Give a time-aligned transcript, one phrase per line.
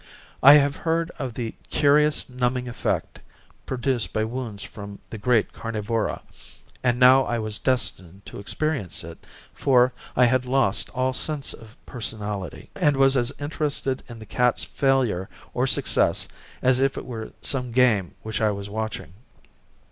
[0.41, 3.19] I have heard of the curious numbing effect
[3.67, 6.23] produced by wounds from the great carnivora,
[6.83, 11.77] and now I was destined to experience it, for I had lost all sense of
[11.85, 16.27] personality, and was as interested in the cat's failure or success
[16.63, 19.13] as if it were some game which I was watching.